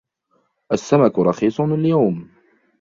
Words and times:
السمك 0.71 1.19
رخيص 1.19 1.59
اليوم. 1.61 2.29